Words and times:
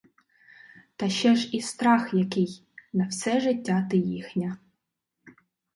Та 0.95 1.09
ще 1.09 1.35
ж 1.35 1.49
і 1.51 1.61
страх 1.61 2.13
який: 2.13 2.63
на 2.93 3.07
все 3.07 3.39
життя 3.39 3.87
ти 3.91 3.97
їхня. 3.97 4.57